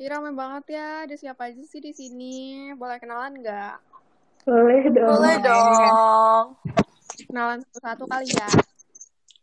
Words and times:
Ih, 0.00 0.08
rame 0.08 0.32
banget 0.32 0.78
ya. 0.78 1.04
Ada 1.04 1.20
siapa 1.20 1.52
aja 1.52 1.60
sih 1.68 1.80
di 1.84 1.92
sini? 1.92 2.72
Boleh 2.72 2.96
kenalan 2.96 3.36
nggak? 3.36 3.76
Boleh 4.48 4.88
dong. 4.88 5.10
Boleh 5.20 5.36
dong. 5.44 6.44
Kenalan 7.28 7.60
satu-satu 7.68 8.04
kali 8.08 8.32
ya. 8.32 8.48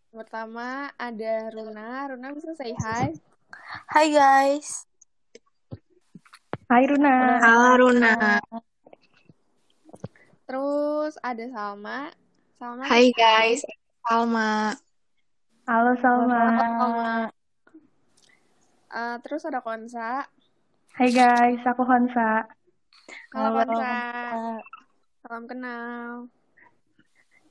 Pertama 0.09 0.89
ada 0.97 1.53
Runa. 1.53 2.09
Runa 2.09 2.33
bisa 2.33 2.57
say 2.57 2.73
hi. 2.73 3.13
Hai 3.93 4.09
guys. 4.09 4.89
Hai 6.65 6.89
Runa. 6.89 7.37
Halo 7.45 7.69
Runa. 7.85 8.41
Terus 10.49 11.13
ada 11.21 11.45
Salma. 11.53 12.09
Salma. 12.57 12.89
Hai 12.89 13.13
guys, 13.13 13.61
Salma. 14.01 14.73
Halo 15.69 15.93
Salma. 16.01 16.41
Salma. 16.57 17.13
Eh, 18.89 19.15
terus 19.21 19.45
ada 19.45 19.61
Konsa. 19.61 20.25
Hai 20.97 21.09
guys, 21.13 21.61
aku 21.65 21.85
Hansa. 21.85 22.49
Halo, 23.33 23.61
Konsa. 23.61 23.93
Salam 25.21 25.43
kenal. 25.45 26.25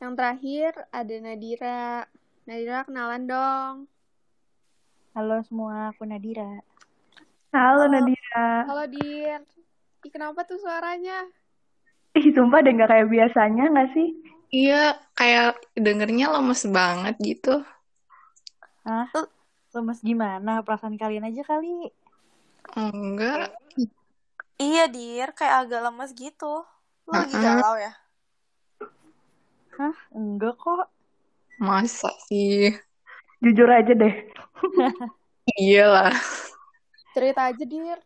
Yang 0.02 0.12
terakhir 0.18 0.72
ada 0.90 1.14
Nadira. 1.22 2.06
Nadira 2.48 2.82
kenalan 2.82 3.22
dong. 3.30 3.74
Halo 5.14 5.42
semua, 5.46 5.94
aku 5.94 6.02
Nadira. 6.06 6.62
Halo 7.54 7.86
Nadira. 7.86 8.66
Halo 8.66 8.84
Dir. 8.90 9.42
Ih, 10.06 10.10
kenapa 10.10 10.42
tuh 10.42 10.58
suaranya? 10.58 11.26
Ih, 12.18 12.34
sumpah 12.34 12.62
deh 12.62 12.74
nggak 12.74 12.90
kayak 12.90 13.08
biasanya 13.10 13.70
nggak 13.70 13.90
sih? 13.94 14.08
Iya, 14.48 14.96
kayak 15.14 15.60
dengernya 15.78 16.32
lemes 16.34 16.66
banget 16.70 17.14
gitu. 17.20 17.62
Hah? 18.82 19.10
Lemes 19.76 20.00
gimana? 20.00 20.64
Perasaan 20.64 20.96
kalian 20.96 21.28
aja 21.28 21.44
kali. 21.44 21.92
Enggak. 22.76 23.54
Iya, 24.58 24.90
Dir, 24.90 25.30
kayak 25.38 25.70
agak 25.70 25.80
lemes 25.86 26.10
gitu. 26.12 26.66
Lu 27.06 27.12
lagi 27.14 27.32
Mm-mm. 27.32 27.44
galau 27.46 27.74
ya? 27.78 27.92
Hah? 29.78 29.96
Enggak 30.10 30.58
kok. 30.58 30.90
Masa 31.62 32.10
sih? 32.26 32.74
Jujur 33.38 33.70
aja 33.70 33.94
deh. 33.94 34.14
Iyalah. 35.62 36.14
Cerita 37.14 37.48
aja 37.48 37.64
Dir. 37.64 37.98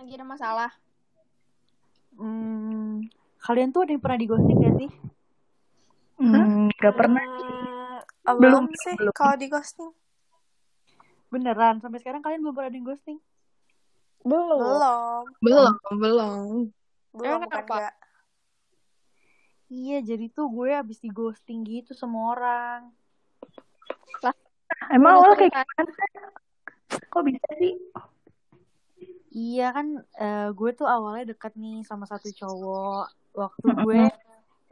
Lagi 0.00 0.12
ada 0.16 0.26
masalah. 0.26 0.70
Hmm, 2.16 3.08
kalian 3.40 3.72
tuh 3.72 3.84
ada 3.84 3.92
yang 3.96 4.02
pernah 4.04 4.18
di 4.20 4.26
ghosting 4.28 4.58
gak 4.60 4.76
sih? 4.80 4.90
Hmm, 6.20 6.68
nggak 6.78 6.94
pernah. 6.96 7.24
Hmm, 7.24 7.98
Belum, 8.38 8.64
belum 8.64 8.66
sih 8.76 8.94
belum. 8.96 9.14
kalau 9.16 9.34
di 9.36 9.46
ghosting. 9.48 9.92
Beneran, 11.32 11.80
sampai 11.80 11.98
sekarang 12.04 12.20
kalian 12.20 12.44
belum 12.44 12.54
pernah 12.56 12.72
di 12.72 12.80
ghosting? 12.84 13.18
Belum. 14.22 14.58
Belum. 14.62 15.22
Belum, 15.42 15.74
belum. 15.98 16.46
Belum 17.12 17.26
Emang 17.26 17.40
bukan 17.46 17.50
kenapa? 17.50 17.74
enggak. 17.76 17.94
Iya, 19.72 19.96
jadi 20.04 20.26
tuh 20.28 20.46
gue 20.52 20.70
abis 20.76 21.00
di 21.00 21.08
ghosting 21.08 21.64
gitu 21.64 21.96
sama 21.96 22.36
orang. 22.36 22.80
Emang 24.92 25.16
Boleh 25.16 25.24
awal 25.24 25.32
kayak 25.40 25.52
gimana? 25.52 25.82
Kok 27.08 27.22
bisa 27.24 27.48
sih? 27.56 27.74
Iya 29.32 29.72
kan, 29.72 29.86
eh, 30.20 30.48
gue 30.52 30.70
tuh 30.76 30.84
awalnya 30.84 31.32
deket 31.32 31.56
nih 31.56 31.80
sama 31.88 32.04
satu 32.04 32.28
cowok. 32.28 33.06
Waktu 33.32 33.66
gue 33.80 34.02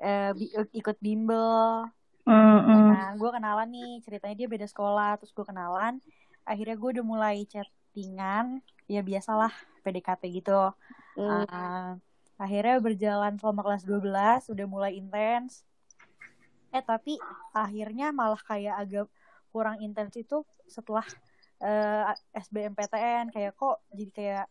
eh, 0.01 0.31
bi- 0.37 0.53
ikut 0.77 0.97
bimbel. 1.01 1.89
Hmm, 2.29 2.61
Nah, 2.93 3.17
gue 3.17 3.31
kenalan 3.33 3.69
nih, 3.73 3.93
ceritanya 4.05 4.37
dia 4.37 4.49
beda 4.49 4.67
sekolah, 4.69 5.17
terus 5.17 5.33
gue 5.33 5.45
kenalan. 5.49 5.97
Akhirnya 6.45 6.77
gue 6.77 6.91
udah 7.01 7.05
mulai 7.05 7.37
chattingan, 7.49 8.61
ya 8.91 9.07
biasalah 9.07 9.55
PDKT 9.87 10.23
gitu. 10.43 10.75
Hmm. 11.15 11.47
Ah, 11.47 11.91
akhirnya 12.43 12.83
berjalan 12.83 13.39
selama 13.39 13.63
kelas 13.63 13.87
12, 13.87 14.51
udah 14.51 14.67
mulai 14.67 14.99
intens. 14.99 15.63
Eh, 16.75 16.83
tapi 16.83 17.23
akhirnya 17.55 18.11
malah 18.11 18.43
kayak 18.43 18.75
agak 18.83 19.07
kurang 19.55 19.79
intens 19.79 20.19
itu 20.19 20.43
setelah 20.67 21.07
eh, 21.63 22.19
SBMPTN. 22.35 23.31
Kayak 23.31 23.55
kok 23.55 23.79
jadi 23.95 24.11
kayak, 24.11 24.47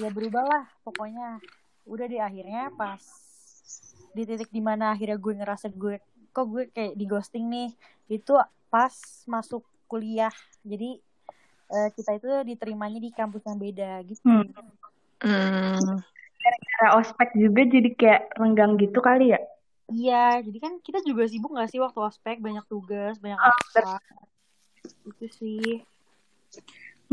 ya 0.00 0.08
berubah 0.08 0.44
lah 0.48 0.64
pokoknya. 0.80 1.36
Udah 1.84 2.08
deh 2.08 2.24
akhirnya 2.24 2.72
pas 2.72 3.04
di 4.12 4.28
titik 4.28 4.52
di 4.52 4.60
mana 4.60 4.92
akhirnya 4.92 5.16
gue 5.16 5.34
ngerasa 5.40 5.72
gue 5.72 5.96
kok 6.32 6.46
gue 6.48 6.68
kayak 6.68 6.94
di 6.96 7.04
ghosting 7.08 7.48
nih 7.48 7.70
itu 8.12 8.36
pas 8.68 8.92
masuk 9.24 9.64
kuliah 9.88 10.32
jadi 10.64 11.00
eh, 11.74 11.88
kita 11.96 12.10
itu 12.18 12.28
diterimanya 12.50 12.98
di 13.06 13.10
kampus 13.18 13.42
yang 13.48 13.58
beda 13.64 13.90
gitu. 14.10 14.22
Hmm. 14.28 14.44
Hmm. 15.22 16.02
Cara 16.42 16.88
ospek 16.98 17.28
juga 17.38 17.62
jadi 17.74 17.90
kayak 17.94 18.22
renggang 18.38 18.72
gitu 18.82 18.98
kali 18.98 19.30
ya? 19.34 19.40
iya 19.92 20.14
jadi 20.46 20.58
kan 20.64 20.72
kita 20.86 20.98
juga 21.08 21.22
sibuk 21.30 21.50
gak 21.58 21.68
sih 21.70 21.80
waktu 21.84 21.98
ospek? 22.08 22.36
Banyak 22.46 22.64
tugas 22.72 23.14
banyak 23.22 23.38
Oh, 23.38 23.52
apa 23.52 24.00
itu 25.08 25.26
sih. 25.38 25.62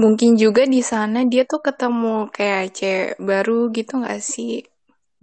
Mungkin 0.01 0.29
juga 0.39 0.63
di 0.73 0.81
sana 0.91 1.19
dia 1.31 1.43
tuh 1.51 1.59
ketemu 1.67 2.31
kayak 2.35 2.63
cewek 2.77 3.09
baru 3.19 3.59
gitu 3.77 3.93
nggak 4.01 4.21
sih? 4.31 4.63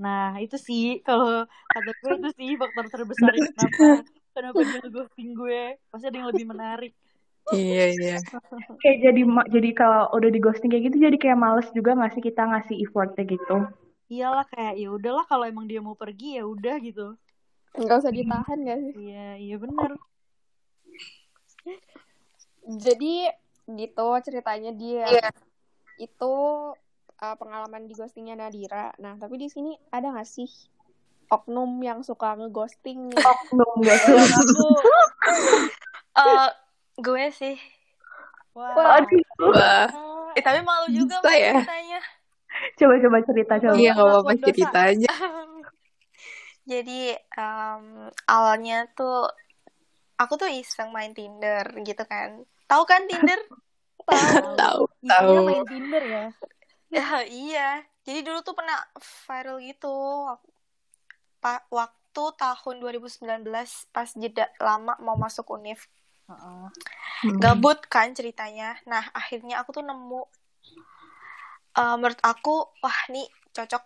nah 0.03 0.37
itu 0.45 0.57
sih. 0.69 0.83
Kalau 1.07 1.27
kata 1.73 1.91
gue 2.01 2.13
itu 2.21 2.29
sih 2.39 2.51
faktor 2.61 2.85
terbesar 2.93 3.33
kenapa 3.33 3.85
kenapa 4.35 4.61
dia 4.69 4.81
ghosting 4.95 5.29
gue. 5.41 5.61
Pasti 5.91 6.05
ada 6.09 6.17
yang 6.21 6.29
lebih 6.33 6.47
menarik 6.53 6.93
Iya, 7.55 7.85
iya. 7.95 8.17
Kayak 8.83 8.99
jadi 9.07 9.23
jadi 9.55 9.71
kalau 9.77 10.11
udah 10.19 10.31
di 10.35 10.41
ghosting 10.43 10.71
kayak 10.73 10.91
gitu 10.91 10.97
jadi 10.99 11.17
kayak 11.19 11.39
males 11.39 11.69
juga 11.71 11.95
nggak 11.95 12.19
sih 12.19 12.23
kita 12.25 12.43
ngasih 12.43 12.77
effortnya 12.83 13.23
gitu? 13.23 13.57
iyalah 14.07 14.47
kayak 14.55 14.79
ya 14.79 14.89
udahlah 14.95 15.27
kalau 15.27 15.43
emang 15.51 15.67
dia 15.67 15.83
mau 15.83 15.99
pergi 15.99 16.39
ya 16.39 16.47
udah 16.47 16.79
gitu 16.79 17.19
Nggak 17.77 17.99
usah 18.07 18.13
ditahan 18.15 18.59
gak 18.63 18.79
sih? 18.79 18.93
iya 19.11 19.37
iya 19.37 19.57
benar 19.59 19.99
Jadi 22.67 23.31
gitu 23.67 24.23
ceritanya 24.23 24.71
dia. 24.75 25.07
Iya. 25.07 25.31
Itu 25.99 26.35
uh, 27.19 27.37
pengalaman 27.39 27.87
di 27.87 27.95
ghostingnya 27.95 28.39
Nadira. 28.39 28.91
Nah, 28.99 29.19
tapi 29.19 29.39
di 29.39 29.47
sini 29.51 29.75
ada 29.91 30.11
nggak 30.15 30.27
sih 30.27 30.51
oknum 31.31 31.79
yang 31.83 32.03
suka 32.03 32.35
ngeghosting? 32.39 33.15
Oknum 33.15 33.71
nggak 33.83 33.99
sih? 34.03 34.15
Aku 34.19 34.67
Eh, 36.17 36.49
gue 36.97 37.25
sih. 37.33 37.57
wah 38.57 39.01
Aduh. 39.01 39.21
Wah, 39.53 39.89
Eh, 40.37 40.43
tapi 40.45 40.61
malu 40.65 40.89
juga 40.93 41.21
Bisa 41.21 41.29
mau 41.29 41.37
ya? 41.37 41.53
ceritanya. 41.57 42.01
Coba-coba 42.77 43.19
cerita 43.25 43.55
coba. 43.61 43.77
iya 43.77 43.91
nggak 43.93 44.07
apa-apa 44.09 44.33
cerita 44.45 44.81
aja. 44.81 45.11
Jadi 46.71 47.15
em, 47.15 47.85
awalnya 48.27 48.91
tuh 48.97 49.31
aku 50.19 50.35
tuh 50.41 50.49
iseng 50.51 50.91
main 50.93 51.13
Tinder 51.17 51.65
gitu 51.85 52.03
kan. 52.09 52.43
Tahu 52.69 52.83
kan 52.89 53.05
Tinder? 53.09 53.41
Tahu, 54.61 54.81
tahu. 55.05 55.35
main 55.47 55.65
Tinder 55.67 56.03
ya 56.05 56.25
Ya, 56.87 57.23
iya. 57.27 57.83
Jadi 58.07 58.23
dulu 58.23 58.39
tuh 58.47 58.55
pernah 58.55 58.79
viral 59.27 59.59
gitu. 59.59 59.91
Pa- 61.43 61.67
waktu 61.71 62.23
tahun 62.41 62.75
2019 62.83 63.71
pas 63.95 64.09
jeda 64.17 64.49
lama 64.63 64.95
mau 65.03 65.17
masuk 65.19 65.47
univ. 65.57 65.81
Heeh. 66.27 66.65
Hmm. 67.27 67.39
Gabut 67.39 67.79
kan 67.87 68.13
ceritanya. 68.13 68.77
Nah, 68.85 69.03
akhirnya 69.15 69.63
aku 69.63 69.71
tuh 69.81 69.85
nemu 69.87 70.23
eh, 71.77 71.95
menurut 71.97 72.21
aku 72.21 72.67
wah 72.83 73.01
nih 73.13 73.27
cocok 73.53 73.85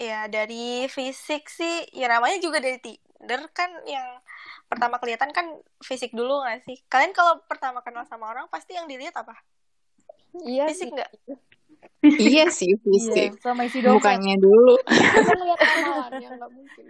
ya 0.00 0.26
dari 0.26 0.88
fisik 0.88 1.46
sih. 1.48 1.84
Ya 1.92 2.08
namanya 2.08 2.40
juga 2.40 2.58
dari 2.60 2.80
Tinder 2.80 3.48
kan 3.52 3.70
yang 3.84 4.20
pertama 4.66 4.98
kelihatan 4.98 5.30
kan 5.30 5.46
fisik 5.80 6.12
dulu 6.12 6.42
gak 6.42 6.64
sih? 6.66 6.76
Kalian 6.90 7.12
kalau 7.14 7.38
pertama 7.46 7.80
kenal 7.84 8.04
sama 8.08 8.28
orang 8.30 8.48
pasti 8.50 8.74
yang 8.74 8.88
dilihat 8.90 9.14
apa? 9.16 9.36
iya 10.44 10.68
Fisik 10.68 10.90
sih. 10.90 10.94
nggak? 10.94 11.10
Iya 12.06 12.44
sih, 12.52 12.70
Iya, 12.70 12.82
fisik. 12.84 13.30
sama 13.40 13.64
isi 13.66 13.80
dompet. 13.80 13.98
Bukannya 13.98 14.36
dulu. 14.38 14.76
Kan 14.84 15.36
nggak 16.38 16.52
mungkin. 16.52 16.86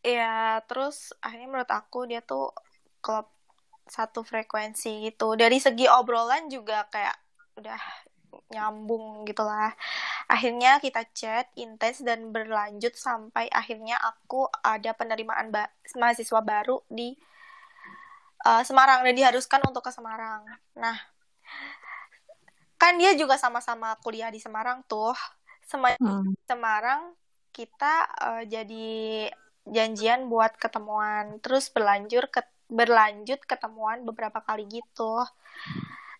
Ya, 0.00 0.64
terus 0.64 1.12
akhirnya 1.20 1.46
menurut 1.46 1.68
aku 1.70 2.08
dia 2.08 2.24
tuh 2.24 2.50
klub 3.04 3.28
satu 3.90 4.22
frekuensi 4.22 5.10
gitu. 5.10 5.34
Dari 5.34 5.58
segi 5.58 5.90
obrolan 5.90 6.46
juga 6.46 6.86
kayak 6.86 7.16
udah 7.58 7.80
nyambung 8.54 9.26
gitu 9.26 9.42
lah. 9.42 9.74
Akhirnya 10.30 10.78
kita 10.78 11.02
chat 11.10 11.50
intens 11.58 12.02
dan 12.06 12.30
berlanjut 12.30 12.94
sampai 12.94 13.50
akhirnya 13.50 13.98
aku 13.98 14.46
ada 14.62 14.94
penerimaan 14.94 15.50
ba- 15.50 15.74
mahasiswa 15.98 16.38
baru 16.38 16.78
di 16.86 17.18
uh, 18.46 18.62
Semarang 18.62 19.02
dan 19.02 19.14
diharuskan 19.18 19.60
untuk 19.66 19.82
ke 19.82 19.90
Semarang. 19.90 20.46
Nah, 20.78 20.96
kan 22.78 22.96
dia 22.96 23.12
juga 23.18 23.36
sama-sama 23.36 23.98
kuliah 24.00 24.30
di 24.30 24.38
Semarang 24.38 24.86
tuh. 24.86 25.18
Sema- 25.66 25.98
Hmm. 25.98 26.34
Semarang 26.46 27.14
kita 27.50 28.06
eh, 28.06 28.42
jadi 28.46 28.90
janjian 29.66 30.30
buat 30.30 30.54
ketemuan 30.56 31.42
terus 31.42 31.68
berlanjut 31.70 32.30
ke 32.30 32.42
berlanjut 32.70 33.42
ketemuan 33.44 34.06
beberapa 34.06 34.38
kali 34.40 34.64
gitu. 34.70 35.26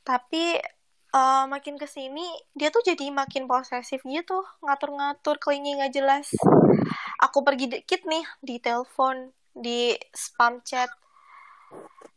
Tapi 0.02 0.58
uh, 1.14 1.46
makin 1.46 1.78
ke 1.78 1.86
sini 1.86 2.26
dia 2.52 2.74
tuh 2.74 2.82
jadi 2.82 3.08
makin 3.14 3.46
posesif 3.46 4.02
gitu. 4.02 4.42
Ngatur-ngatur 4.66 5.38
kelingi 5.38 5.78
nggak 5.78 5.94
jelas. 5.94 6.28
Aku 7.22 7.46
pergi 7.46 7.70
dikit 7.70 8.02
nih 8.04 8.26
di 8.42 8.58
telepon 8.58 9.30
di 9.54 9.94
spam 10.10 10.60
chat. 10.66 10.90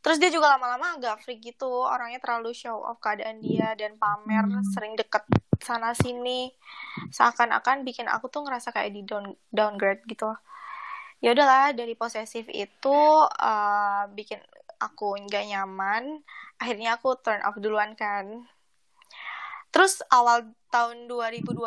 Terus 0.03 0.19
dia 0.19 0.27
juga 0.27 0.51
lama-lama 0.51 0.99
agak 0.99 1.23
freak 1.23 1.39
gitu. 1.39 1.69
Orangnya 1.69 2.19
terlalu 2.19 2.51
show 2.51 2.75
off 2.83 2.99
keadaan 2.99 3.39
dia 3.39 3.71
dan 3.79 3.95
pamer 3.95 4.43
sering 4.75 4.99
deket 4.99 5.23
sana 5.63 5.95
sini 5.95 6.51
seakan-akan 7.09 7.87
bikin 7.87 8.11
aku 8.11 8.27
tuh 8.27 8.43
ngerasa 8.43 8.75
kayak 8.75 8.91
di 8.91 9.01
down 9.07 9.31
downgrade 9.47 10.03
gitu 10.11 10.35
ya 11.23 11.31
udahlah 11.31 11.71
dari 11.71 11.95
posesif 11.95 12.51
itu 12.51 12.99
uh, 13.23 14.03
bikin 14.11 14.43
aku 14.75 15.15
nggak 15.23 15.55
nyaman 15.55 16.19
akhirnya 16.59 16.99
aku 16.99 17.15
turn 17.23 17.39
off 17.47 17.55
duluan 17.55 17.95
kan. 17.95 18.43
Terus 19.71 20.03
awal 20.11 20.51
tahun 20.67 21.07
2020 21.07 21.63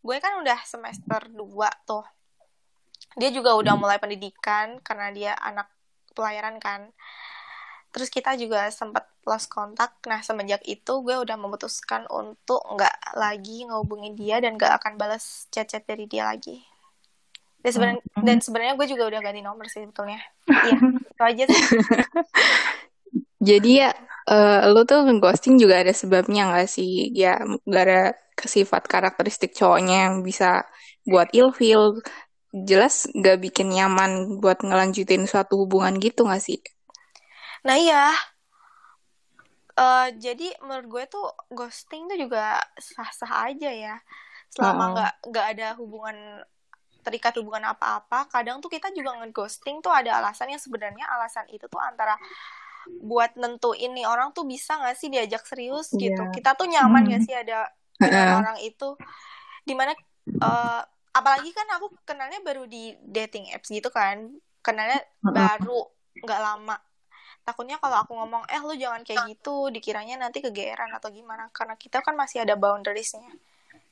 gue 0.00 0.16
kan 0.22 0.32
udah 0.38 0.58
semester 0.62 1.20
2 1.34 1.42
tuh. 1.82 2.06
Dia 3.18 3.34
juga 3.34 3.58
udah 3.58 3.74
mulai 3.74 3.98
pendidikan 3.98 4.78
karena 4.86 5.10
dia 5.10 5.32
anak 5.34 5.66
pelayaran 6.14 6.62
kan. 6.62 6.94
Terus 7.90 8.06
kita 8.06 8.38
juga 8.38 8.70
sempat 8.70 9.10
lost 9.26 9.50
kontak. 9.50 9.98
Nah 10.06 10.22
semenjak 10.22 10.62
itu 10.62 11.02
gue 11.02 11.18
udah 11.18 11.34
memutuskan 11.34 12.06
untuk 12.06 12.62
nggak 12.70 13.18
lagi 13.18 13.66
ngehubungin 13.66 14.14
dia 14.14 14.38
dan 14.38 14.54
nggak 14.54 14.78
akan 14.78 14.94
balas 14.94 15.50
chat-chat 15.50 15.82
dari 15.84 16.06
dia 16.06 16.30
lagi 16.30 16.69
dan 17.62 17.70
sebenarnya 17.74 18.00
Hmm. 18.16 18.24
dan 18.26 18.38
sebenarnya 18.44 18.74
gue 18.78 18.86
juga 18.92 19.04
udah 19.10 19.20
ganti 19.24 19.40
nomor 19.44 19.66
sih 19.72 19.80
sebetulnya 19.84 20.18
iya 20.64 20.76
itu 21.12 21.22
aja 21.30 21.44
sih 21.52 21.64
Jadi 23.48 23.68
ya, 23.82 23.90
eh, 24.30 24.60
lu 24.72 24.80
tuh 24.90 25.00
ghosting 25.22 25.54
juga 25.62 25.74
ada 25.82 25.92
sebabnya 26.02 26.40
nggak 26.50 26.68
sih? 26.76 26.90
Ya, 27.22 27.40
gara 27.74 28.12
sifat 28.54 28.82
karakteristik 28.92 29.50
cowoknya 29.58 29.96
yang 30.08 30.14
bisa 30.28 30.64
buat 31.10 31.28
ilfeel, 31.38 32.00
jelas 32.70 32.94
nggak 33.18 33.38
bikin 33.44 33.68
nyaman 33.76 34.10
buat 34.42 34.58
ngelanjutin 34.66 35.24
suatu 35.30 35.54
hubungan 35.62 35.94
gitu 36.04 36.20
nggak 36.28 36.42
sih? 36.48 36.58
nah 37.64 37.76
iya 37.78 38.12
Eh, 39.80 40.08
jadi 40.24 40.46
menurut 40.66 40.86
gue 40.92 41.04
tuh 41.14 41.24
ghosting 41.56 42.02
tuh 42.10 42.18
juga 42.20 42.60
sah-sah 42.76 43.32
aja 43.48 43.70
ya 43.72 43.94
selama 44.52 44.82
nggak 44.92 45.12
nggak 45.30 45.46
ada 45.56 45.66
hubungan 45.80 46.16
terikat 47.00 47.36
hubungan 47.40 47.72
apa-apa 47.72 48.28
kadang 48.28 48.60
tuh 48.60 48.68
kita 48.68 48.92
juga 48.92 49.16
nge-ghosting 49.20 49.80
tuh 49.80 49.90
ada 49.92 50.20
alasan 50.20 50.52
yang 50.52 50.62
sebenarnya 50.62 51.04
alasan 51.08 51.44
itu 51.48 51.64
tuh 51.66 51.80
antara 51.80 52.14
buat 53.00 53.36
nentuin 53.36 53.92
nih 53.92 54.08
orang 54.08 54.32
tuh 54.32 54.48
bisa 54.48 54.80
nggak 54.80 54.96
sih 54.96 55.08
diajak 55.12 55.44
serius 55.44 55.92
gitu. 55.92 56.16
Iya. 56.16 56.32
kita 56.32 56.56
tuh 56.56 56.66
nyaman 56.66 57.04
Hmm. 57.04 57.08
nggak 57.12 57.22
sih 57.28 57.34
ada 57.36 57.68
dengan 58.00 58.40
orang 58.40 58.58
itu? 58.64 58.96
Di 59.64 59.74
mana 59.76 59.92
eh, 60.26 60.82
apalagi 61.12 61.50
kan 61.52 61.66
aku 61.76 61.92
kenalnya 62.08 62.40
baru 62.40 62.64
di 62.64 62.96
dating 63.04 63.52
apps 63.52 63.68
gitu 63.68 63.92
kan. 63.92 64.32
Kenalnya 64.60 65.00
baru 65.20 65.88
nggak 66.16 66.40
lama. 66.40 66.76
Takutnya 67.44 67.76
kalau 67.80 68.00
aku 68.00 68.12
ngomong 68.16 68.44
eh 68.48 68.60
lu 68.60 68.76
jangan 68.76 69.00
kayak 69.04 69.28
gitu 69.28 69.68
dikiranya 69.72 70.20
nanti 70.20 70.40
kegeeran 70.40 70.92
atau 70.92 71.12
gimana. 71.12 71.48
Karena 71.52 71.76
kita 71.76 72.00
kan 72.00 72.16
masih 72.16 72.44
ada 72.44 72.56
boundariesnya. 72.56 73.24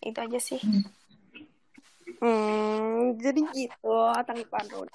Itu 0.00 0.18
aja 0.20 0.40
sih. 0.40 0.60
Hmm, 0.60 0.84
jadi 3.18 3.40
gitu 3.54 3.96
tanggapan 4.26 4.64
lu. 4.72 4.86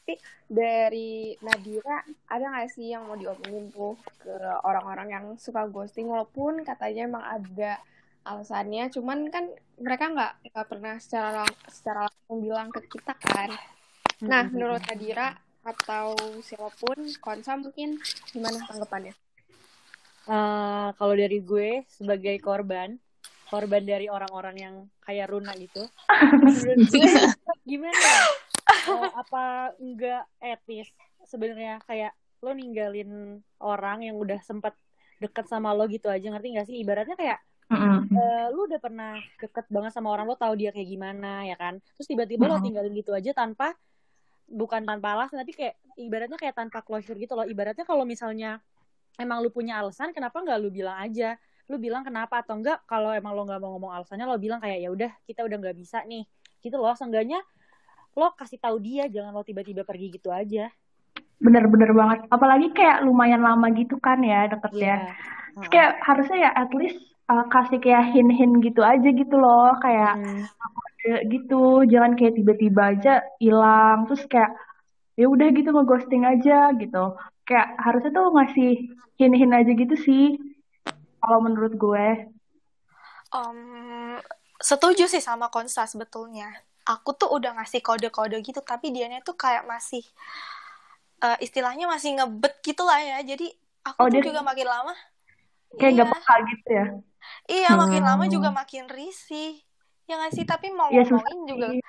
Tapi 0.00 0.14
dari 0.50 1.38
Nadira 1.44 2.02
ada 2.26 2.44
nggak 2.50 2.70
sih 2.74 2.90
yang 2.90 3.06
mau 3.06 3.14
diomongin 3.14 3.70
tuh 3.70 3.94
ke 4.18 4.34
orang-orang 4.66 5.08
yang 5.14 5.24
suka 5.38 5.66
ghosting 5.70 6.10
walaupun 6.10 6.66
katanya 6.66 7.06
emang 7.06 7.24
ada 7.26 7.78
alasannya, 8.20 8.92
cuman 8.92 9.32
kan 9.32 9.48
mereka 9.80 10.12
nggak 10.12 10.32
nggak 10.52 10.66
pernah 10.68 10.94
secara 11.00 11.28
lang- 11.40 11.60
secara 11.72 12.04
langsung 12.04 12.38
bilang 12.44 12.68
ke 12.68 12.80
kita 12.90 13.14
kan. 13.16 13.48
Nah, 14.20 14.44
menurut 14.52 14.84
Nadira 14.84 15.32
atau 15.64 16.12
siapa 16.44 16.68
pun, 16.76 17.00
Konsa 17.20 17.56
mungkin 17.56 17.96
gimana 18.32 18.60
tanggapannya? 18.68 19.14
Eh, 20.28 20.88
kalau 21.00 21.14
dari 21.16 21.40
gue 21.40 21.82
sebagai 21.88 22.36
korban, 22.44 23.00
korban 23.50 23.82
dari 23.82 24.06
orang-orang 24.06 24.56
yang 24.56 24.74
kayak 25.02 25.26
Runa 25.28 25.52
gitu, 25.58 25.82
menurut 26.38 26.86
gue 26.94 27.14
gimana? 27.66 27.98
ya? 27.98 28.22
Eh, 28.70 29.10
apa 29.12 29.74
enggak 29.82 30.24
etis 30.38 30.88
sebenarnya 31.26 31.82
kayak 31.84 32.14
lo 32.40 32.54
ninggalin 32.54 33.42
orang 33.60 34.06
yang 34.06 34.16
udah 34.16 34.38
sempet 34.40 34.72
deket 35.20 35.50
sama 35.50 35.74
lo 35.74 35.84
gitu 35.90 36.08
aja 36.08 36.30
ngerti 36.30 36.56
gak 36.56 36.66
sih? 36.70 36.80
Ibaratnya 36.80 37.18
kayak 37.18 37.38
Mm-mm. 37.70 38.10
eh, 38.10 38.46
lu 38.50 38.66
udah 38.66 38.80
pernah 38.82 39.14
deket 39.38 39.66
banget 39.70 39.94
sama 39.94 40.10
orang 40.10 40.26
lo 40.26 40.34
tahu 40.34 40.58
dia 40.58 40.74
kayak 40.74 40.90
gimana 40.90 41.46
ya 41.46 41.54
kan 41.54 41.78
terus 41.94 42.10
tiba-tiba 42.10 42.50
lo 42.50 42.58
Mm-mm. 42.58 42.66
tinggalin 42.66 42.94
gitu 42.98 43.14
aja 43.14 43.30
tanpa 43.30 43.78
bukan 44.50 44.82
tanpa 44.82 45.14
alasan 45.14 45.38
tapi 45.46 45.54
kayak 45.54 45.78
ibaratnya 45.94 46.34
kayak 46.34 46.58
tanpa 46.58 46.82
closure 46.82 47.14
gitu 47.14 47.38
loh 47.38 47.46
ibaratnya 47.46 47.86
kalau 47.86 48.02
misalnya 48.02 48.58
emang 49.22 49.38
lu 49.38 49.54
punya 49.54 49.78
alasan 49.78 50.10
kenapa 50.10 50.42
nggak 50.42 50.58
lu 50.58 50.74
bilang 50.74 50.98
aja 50.98 51.38
lu 51.70 51.78
bilang 51.78 52.02
kenapa 52.02 52.42
atau 52.42 52.58
enggak 52.58 52.82
kalau 52.90 53.14
emang 53.14 53.30
lo 53.32 53.46
nggak 53.46 53.62
mau 53.62 53.78
ngomong 53.78 53.94
alasannya 53.94 54.26
lo 54.26 54.36
bilang 54.42 54.58
kayak 54.58 54.82
ya 54.82 54.90
udah 54.90 55.10
kita 55.22 55.46
udah 55.46 55.56
nggak 55.62 55.76
bisa 55.78 56.02
nih 56.02 56.26
gitu 56.60 56.76
loh 56.82 56.92
seenggaknya 56.98 57.38
lo 58.18 58.34
kasih 58.34 58.58
tahu 58.58 58.82
dia 58.82 59.06
jangan 59.06 59.30
lo 59.30 59.46
tiba-tiba 59.46 59.86
pergi 59.86 60.10
gitu 60.18 60.34
aja 60.34 60.66
Bener-bener 61.40 61.90
banget. 61.96 62.28
Apalagi 62.28 62.68
kayak 62.76 63.00
lumayan 63.08 63.40
lama 63.40 63.72
gitu 63.72 63.96
kan 63.96 64.20
ya 64.20 64.44
deketnya. 64.52 65.08
Iya. 65.08 65.12
Terus 65.56 65.68
kayak 65.72 65.92
harusnya 66.04 66.38
ya 66.44 66.50
at 66.52 66.70
least 66.76 67.00
uh, 67.32 67.48
kasih 67.48 67.80
kayak 67.80 68.12
hint-hint 68.12 68.60
gitu 68.60 68.84
aja 68.84 69.08
gitu 69.08 69.36
loh. 69.40 69.72
Kayak 69.80 70.20
Hmm. 70.20 71.24
gitu. 71.32 71.88
Jangan 71.88 72.12
kayak 72.20 72.36
tiba-tiba 72.36 72.82
aja 72.92 73.24
hilang. 73.40 74.04
Terus 74.04 74.28
kayak 74.28 74.52
ya 75.16 75.26
udah 75.32 75.48
gitu 75.56 75.72
ngeghosting 75.72 76.28
aja 76.28 76.76
gitu. 76.76 77.16
Kayak 77.48 77.68
harusnya 77.80 78.12
tuh 78.12 78.26
ngasih 78.36 78.70
hint-hint 79.16 79.52
aja 79.56 79.72
gitu 79.72 79.96
sih. 79.96 80.36
Kalau 81.20 81.38
menurut 81.46 81.72
gue. 81.82 82.06
Em, 83.30 84.18
setuju 84.60 85.04
sih 85.10 85.22
sama 85.22 85.46
Konsta 85.54 85.86
sebetulnya. 85.86 86.50
Aku 86.88 87.14
tuh 87.14 87.30
udah 87.36 87.54
ngasih 87.60 87.80
kode-kode 87.84 88.36
gitu, 88.42 88.60
tapi 88.64 88.90
dianya 88.90 89.22
tuh 89.22 89.36
kayak 89.38 89.62
masih 89.68 90.02
eh, 91.24 91.36
istilahnya 91.44 91.84
masih 91.92 92.10
ngebet 92.16 92.54
gitu 92.66 92.82
lah 92.88 93.00
ya. 93.00 93.16
Jadi 93.30 93.46
aku 93.86 94.02
Oh, 94.02 94.08
tuh 94.10 94.18
dia 94.18 94.22
juga 94.26 94.40
makin 94.44 94.66
lama, 94.68 94.92
kayak 95.78 95.92
iya, 95.92 96.02
gak 96.02 96.08
peka 96.12 96.34
gitu 96.50 96.68
ya. 96.78 96.84
iya 97.50 97.68
makin 97.80 98.02
lama 98.08 98.24
Hmm. 98.24 98.34
juga 98.34 98.48
makin 98.60 98.84
risih. 98.96 99.48
Ya 100.08 100.12
nggak 100.18 100.32
sih? 100.36 100.44
Tapi 100.52 100.66
mau 100.74 100.90
Ya 100.90 101.02
ngomongin 101.02 101.38
juga. 101.50 101.66
sih. 101.66 101.80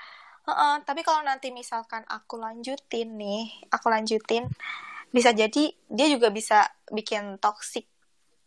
Heeh, 0.47 0.73
tapi 0.87 1.01
kalau 1.07 1.21
nanti 1.29 1.47
misalkan 1.61 2.03
aku 2.17 2.35
lanjutin 2.45 3.07
nih, 3.21 3.41
aku 3.75 3.87
lanjutin, 3.93 4.43
bisa 5.15 5.31
jadi 5.41 5.63
dia 5.97 6.07
juga 6.13 6.29
bisa 6.39 6.67
bikin 6.97 7.37
toxic 7.43 7.85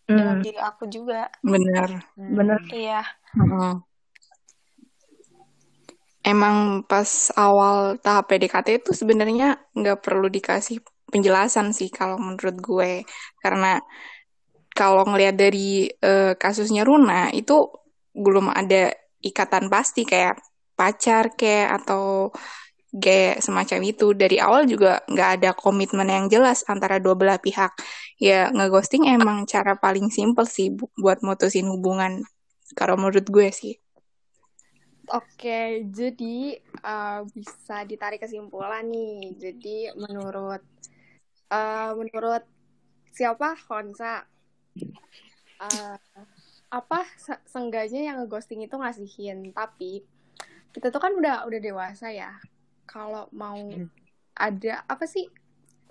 dalam 0.09 0.37
Hmm, 0.37 0.45
diri 0.45 0.59
aku 0.61 0.85
juga. 0.91 1.31
Bener. 1.43 1.91
bener. 2.17 2.61
Iya. 2.73 3.01
Heeh. 3.37 3.75
Emang 6.25 6.81
pas 6.89 7.29
awal 7.37 8.01
tahap 8.01 8.33
PDKT 8.33 8.81
itu 8.81 8.97
sebenarnya 8.97 9.61
nggak 9.77 10.01
perlu 10.01 10.33
dikasih 10.33 10.81
penjelasan 11.13 11.77
sih 11.77 11.93
kalau 11.93 12.17
menurut 12.17 12.57
gue. 12.65 12.93
Karena 13.45 13.77
kalau 14.75 15.07
ngelihat 15.07 15.37
dari 15.39 15.87
eh, 15.89 16.35
kasusnya 16.35 16.83
Runa 16.83 17.31
itu 17.31 17.55
belum 18.15 18.51
ada 18.51 18.91
ikatan 19.23 19.71
pasti 19.71 20.03
kayak 20.03 20.39
pacar 20.75 21.35
kayak 21.39 21.83
atau 21.83 22.31
kayak 22.95 23.43
semacam 23.43 23.79
itu. 23.87 24.07
Dari 24.15 24.37
awal 24.39 24.67
juga 24.71 25.03
nggak 25.11 25.31
ada 25.41 25.51
komitmen 25.55 26.09
yang 26.11 26.27
jelas 26.31 26.63
antara 26.71 26.99
dua 27.03 27.15
belah 27.19 27.39
pihak. 27.43 27.75
Ya 28.23 28.51
ngeghosting 28.55 29.05
emang 29.11 29.45
cara 29.47 29.75
paling 29.79 30.09
simple 30.11 30.47
sih 30.47 30.71
bu- 30.71 30.91
buat 30.99 31.19
mutusin 31.27 31.67
hubungan. 31.71 32.23
Kalau 32.79 32.95
menurut 32.99 33.27
gue 33.29 33.49
sih. 33.51 33.75
Oke, 35.05 35.85
jadi 35.93 36.57
uh, 36.81 37.29
bisa 37.29 37.85
ditarik 37.85 38.25
kesimpulan 38.25 38.89
nih. 38.89 39.37
Jadi 39.37 39.93
menurut 40.01 40.65
uh, 41.53 41.93
menurut 41.93 42.43
siapa 43.13 43.53
Konsa 43.69 44.25
uh, 45.61 45.97
apa 46.73 47.01
se- 47.21 47.45
seenggaknya 47.47 48.01
yang 48.11 48.17
ngeghosting 48.25 48.65
itu 48.65 48.75
ngasihin, 48.75 49.53
tapi 49.53 50.03
kita 50.75 50.91
tuh 50.91 50.99
kan 51.05 51.13
udah 51.15 51.45
udah 51.47 51.61
dewasa 51.61 52.11
ya. 52.11 52.41
Kalau 52.89 53.29
mau 53.31 53.61
ada 54.35 54.83
apa 54.89 55.05
sih 55.07 55.31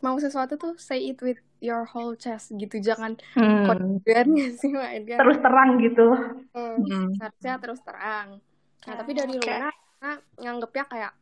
mau 0.04 0.18
sesuatu 0.20 0.60
tuh 0.60 0.76
say 0.82 1.14
it 1.14 1.22
with 1.24 1.40
your 1.68 1.84
whole 1.92 2.14
chest 2.24 2.52
gitu, 2.62 2.76
jangan 2.90 3.12
Hmm, 3.36 4.00
nggak 4.06 4.22
sih 4.60 4.70
Mbak 4.76 4.92
Edgar? 4.98 5.24
terus 5.24 5.38
terang 5.44 5.70
gitu. 5.84 6.02
Hmm, 6.54 6.78
Hmm. 6.78 7.22
harusnya 7.22 7.54
terus 7.62 7.80
terang. 7.88 8.30
Nah, 8.86 8.94
tapi 9.00 9.12
dari 9.18 9.34
oke. 9.36 9.42
Luna, 9.42 9.68
Luna 9.74 10.10
nganggepnya 10.42 10.84
kayak 10.92 11.14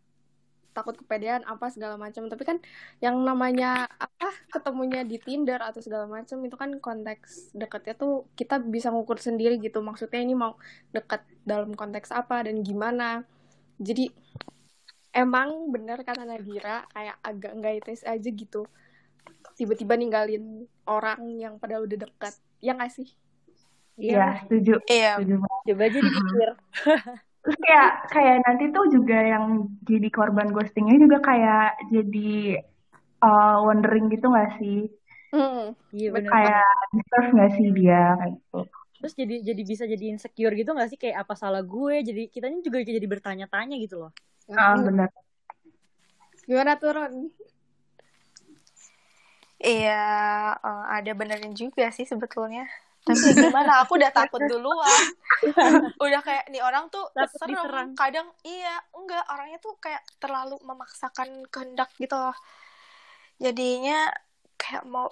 takut 0.78 0.96
kepedean 0.96 1.44
apa 1.50 1.68
segala 1.74 2.00
macam 2.00 2.30
tapi 2.32 2.44
kan 2.48 2.58
yang 3.04 3.18
namanya 3.28 3.90
apa 4.00 4.30
ketemunya 4.54 5.02
di 5.04 5.18
Tinder 5.20 5.60
atau 5.60 5.82
segala 5.84 6.06
macam 6.08 6.38
itu 6.48 6.56
kan 6.56 6.72
konteks 6.80 7.52
dekatnya 7.58 7.94
tuh 8.00 8.30
kita 8.40 8.62
bisa 8.62 8.88
ngukur 8.94 9.20
sendiri 9.20 9.60
gitu 9.60 9.84
maksudnya 9.84 10.22
ini 10.24 10.38
mau 10.38 10.56
dekat 10.96 11.26
dalam 11.44 11.76
konteks 11.76 12.16
apa 12.16 12.48
dan 12.48 12.64
gimana 12.64 13.26
jadi 13.82 14.14
emang 15.12 15.72
bener 15.74 16.00
kata 16.08 16.24
Nadira 16.30 16.88
kayak 16.94 17.18
agak 17.30 17.52
nggak 17.60 17.74
etis 17.84 18.02
aja 18.08 18.30
gitu 18.32 18.68
tiba-tiba 19.56 19.94
ninggalin 19.94 20.66
orang 20.90 21.22
yang 21.38 21.54
padahal 21.62 21.86
udah 21.86 22.08
dekat 22.08 22.34
ya 22.64 22.74
nggak 22.74 22.94
sih 22.94 23.10
Iya, 24.02 24.42
setuju. 24.46 24.74
Iya. 24.90 25.12
Setuju 25.20 25.36
banget. 25.44 25.62
Coba 25.68 25.84
aja 25.86 26.00
dipikir. 26.00 26.50
Terus 27.42 27.58
kayak 27.58 27.90
kayak 28.14 28.36
nanti 28.46 28.64
tuh 28.70 28.86
juga 28.94 29.18
yang 29.18 29.46
jadi 29.82 30.08
korban 30.14 30.54
ghostingnya 30.54 30.98
juga 31.02 31.18
kayak 31.26 31.90
jadi 31.90 32.62
uh, 33.26 33.66
wondering 33.66 34.14
gitu 34.14 34.30
nggak 34.30 34.62
sih? 34.62 34.90
Hmm. 35.34 35.74
Iya 35.90 36.10
bener. 36.14 36.30
Kayak 36.30 36.70
deserve 36.94 37.30
nggak 37.34 37.52
sih 37.58 37.68
dia 37.74 38.02
kayak 38.22 38.34
gitu. 38.38 38.60
Terus 39.02 39.14
jadi 39.18 39.36
jadi 39.42 39.62
bisa 39.66 39.84
jadi 39.90 40.06
insecure 40.14 40.54
gitu 40.54 40.70
nggak 40.78 40.90
sih 40.94 41.00
kayak 41.02 41.18
apa 41.26 41.34
salah 41.34 41.66
gue? 41.66 41.96
Jadi 42.06 42.30
kitanya 42.30 42.62
juga 42.62 42.86
jadi 42.86 43.08
bertanya-tanya 43.10 43.76
gitu 43.82 44.06
loh. 44.06 44.12
Ah, 44.54 44.78
benar. 44.78 45.10
gimana 46.42 46.74
tuh 46.74 46.90
Ron 46.90 47.30
Iya, 49.62 50.04
eh, 50.58 50.84
ada 50.98 51.12
benerin 51.14 51.54
juga 51.54 51.94
sih 51.94 52.10
sebetulnya. 52.10 52.66
Tapi 53.02 53.14
gimana, 53.54 53.86
aku 53.86 53.98
udah 53.98 54.10
takut 54.14 54.42
duluan. 54.46 55.02
udah 56.06 56.22
kayak 56.22 56.50
nih 56.50 56.62
orang 56.66 56.90
tuh 56.90 57.06
Takut 57.14 57.38
serem. 57.38 57.50
diserang. 57.54 57.90
Kadang 57.94 58.28
iya, 58.42 58.82
enggak 58.98 59.26
orangnya 59.30 59.58
tuh 59.62 59.78
kayak 59.78 60.02
terlalu 60.18 60.58
memaksakan 60.66 61.46
kehendak 61.50 61.90
gitu 61.98 62.18
loh. 62.18 62.38
Jadinya 63.42 64.10
kayak 64.58 64.86
mau 64.86 65.10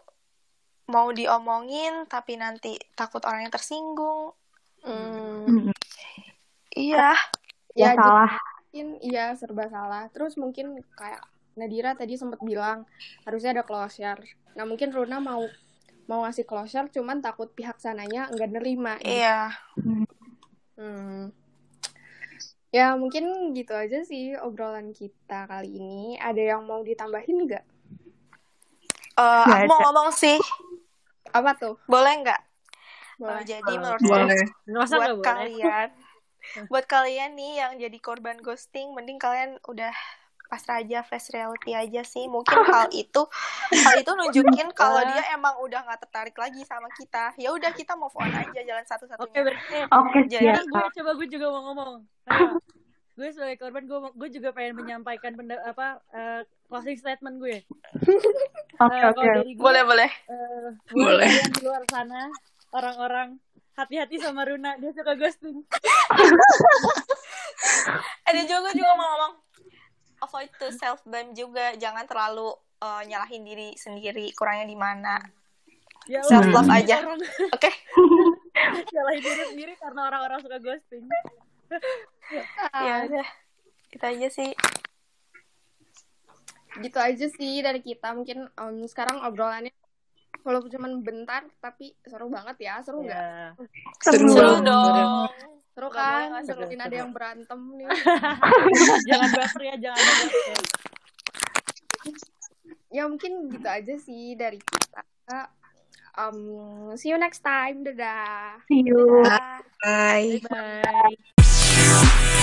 mau 0.89 1.13
diomongin 1.13 2.10
tapi 2.10 2.38
nanti 2.38 2.77
takut 2.98 3.22
orangnya 3.25 3.53
tersinggung. 3.53 4.34
Hmm. 4.82 5.70
Iya. 6.74 7.13
Ya, 7.77 7.94
ya 7.94 8.01
salah. 8.01 8.34
mungkin 8.70 8.88
iya 9.06 9.25
serba 9.38 9.70
salah 9.70 10.10
terus 10.10 10.36
mungkin 10.36 10.82
kayak 10.98 11.22
Nadira 11.60 11.92
tadi 11.94 12.16
sempat 12.16 12.39
bilang 12.39 12.88
harusnya 13.24 13.51
ada 13.54 13.63
closure 13.63 14.24
nah 14.56 14.63
mungkin 14.63 14.89
Runa 14.89 15.20
mau 15.20 15.44
mau 16.08 16.25
ngasih 16.25 16.42
closure 16.44 16.89
cuman 16.89 17.20
takut 17.20 17.51
pihak 17.51 17.78
sananya 17.78 18.32
nggak 18.32 18.50
nerima 18.50 18.96
Iya. 18.98 19.51
Hmm. 20.74 21.30
Ya 22.70 22.94
mungkin 22.94 23.25
gitu 23.51 23.74
aja 23.74 24.01
sih 24.01 24.38
obrolan 24.38 24.94
kita 24.94 25.46
kali 25.46 25.75
ini. 25.75 26.16
Ada 26.16 26.54
yang 26.54 26.63
mau 26.63 26.80
ditambahin 26.80 27.44
nggak? 27.44 27.66
Eh, 29.18 29.44
Nggak 29.44 29.58
aku 29.58 29.66
mau 29.68 29.80
ngomong 29.86 30.10
sih, 30.13 30.38
Apa 31.30 31.51
tuh? 31.54 31.75
boleh 31.86 32.13
nggak? 32.22 32.39
Eh, 32.39 33.18
Boleh. 33.20 33.44
jadi 33.44 33.74
menurut 33.74 34.00
saya 34.00 34.13
Boleh. 34.16 34.44
Masa 34.66 34.96
buat 34.96 35.10
boleh? 35.12 35.25
kalian 35.25 35.89
buat 36.72 36.86
kalian 36.88 37.36
nih 37.36 37.51
yang 37.58 37.74
jadi 37.75 37.98
korban 38.00 38.39
ghosting 38.39 38.96
mending 38.96 39.20
kalian 39.20 39.60
udah 39.68 39.92
pasrah 40.50 40.82
aja 40.82 41.00
face 41.01 41.29
reality 41.29 41.72
aja 41.72 42.01
sih 42.01 42.25
mungkin 42.25 42.58
hal 42.68 42.89
itu 42.89 43.22
hal 43.72 43.96
itu 43.96 44.12
nunjukin 44.12 44.74
kalau 44.74 45.00
dia 45.03 45.24
emang 45.32 45.53
udah 45.60 45.79
nggak 45.79 46.01
tertarik 46.01 46.34
lagi 46.34 46.65
sama 46.65 46.89
kita 46.91 47.32
ya 47.38 47.50
udah 47.50 47.70
kita 47.72 47.94
move 47.94 48.12
on 48.15 48.27
aja 48.27 48.60
jalan 48.60 48.82
Oke 48.82 48.89
satu-satunya 48.89 49.41
berarti 49.44 49.77
Oke, 49.88 50.20
Jadi- 50.27 50.44
siap. 50.44 50.65
gue 50.65 50.91
coba 50.96 51.12
gue 51.13 51.27
juga 51.29 51.46
mau 51.48 51.62
ngomong. 51.63 51.94
Gue 53.13 53.29
sebagai 53.29 53.60
korban 53.60 53.84
gue 53.84 54.00
gue 54.15 54.29
juga 54.32 54.50
pengen 54.50 54.79
menyampaikan 54.79 55.36
penda, 55.36 55.60
apa 55.62 56.00
eh, 56.10 56.39
closing 56.65 56.96
statement 56.96 57.36
gue. 57.38 57.68
Oke, 58.79 58.96
Eh, 58.96 59.03
oke. 59.03 59.12
kalau 59.12 59.24
dari 59.27 59.51
gue, 59.51 59.60
boleh 59.60 59.84
boleh 59.84 60.08
eh, 60.08 60.68
buat 60.88 61.20
Boleh. 61.20 61.27
di 61.27 61.60
luar 61.60 61.84
sana 61.86 62.32
orang-orang 62.72 63.36
hati-hati 63.75 64.15
sama 64.18 64.44
Runa 64.44 64.72
dia 64.77 64.89
suka 64.89 65.13
ghosting. 65.13 65.68
ada 68.22 68.41
juga 68.41 68.60
gue 68.62 68.74
juga 68.77 68.91
mau 68.94 69.08
ngomong 69.10 69.34
avoid 70.30 70.54
to 70.62 70.70
self 70.78 71.02
blame 71.10 71.34
juga 71.34 71.74
jangan 71.74 72.06
terlalu 72.06 72.54
eh, 72.86 73.04
nyalahin 73.10 73.42
diri 73.42 73.74
sendiri 73.74 74.30
kurangnya 74.38 74.70
di 74.70 74.78
mana 74.78 75.18
Ya 76.10 76.26
Self 76.26 76.50
love 76.50 76.70
aja. 76.74 77.06
oke 77.58 77.72
nyalahin 78.94 79.22
diri 79.22 79.44
sendiri 79.54 79.74
karena 79.78 80.10
orang-orang 80.10 80.40
suka 80.42 80.58
ghosting. 80.58 81.06
ya 82.86 83.06
udah 83.06 83.28
kita 83.94 84.06
aja 84.14 84.28
sih 84.30 84.50
Gitu 86.82 86.98
aja 87.02 87.26
sih 87.30 87.62
dari 87.66 87.82
kita. 87.82 88.14
Mungkin 88.14 88.46
em, 88.46 88.76
sekarang 88.90 89.22
obrolannya 89.26 89.74
walaupun 90.46 90.70
cuma 90.74 90.90
bentar 91.02 91.46
tapi 91.62 91.94
seru 92.06 92.30
banget 92.30 92.58
ya. 92.58 92.82
Seru 92.82 93.06
nggak? 93.06 93.58
Seru. 94.02 94.30
seru 94.30 94.30
Seru. 94.34 94.66
dong 94.66 95.59
Seru 95.80 95.96
kan? 95.96 96.44
seru, 96.44 96.68
Seruin 96.68 96.76
ada 96.84 96.92
seru. 96.92 97.00
yang 97.00 97.12
berantem 97.16 97.60
nih. 97.80 97.88
jangan 99.08 99.30
baper 99.32 99.62
ya, 99.64 99.76
jangan 99.80 100.04
baper. 100.04 100.60
ya 102.92 103.04
mungkin 103.08 103.32
gitu 103.48 103.64
aja 103.64 103.96
sih 103.96 104.36
dari 104.36 104.60
kita. 104.60 105.02
Um, 106.20 106.92
see 107.00 107.16
you 107.16 107.20
next 107.22 107.40
time. 107.48 107.88
Dadah. 107.88 108.60
See 108.68 108.84
you. 108.84 109.24
Bye. 109.24 110.44
Bye. 110.44 110.44
Bye. 110.52 112.36